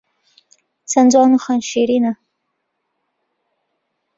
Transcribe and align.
چەن 0.91 1.05
جوان 1.11 1.31
و 1.33 1.41
خوێن 1.43 1.61
شیرینە 1.69 2.13